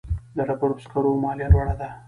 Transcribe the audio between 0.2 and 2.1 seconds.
د ډبرو سکرو مالیه لوړه ده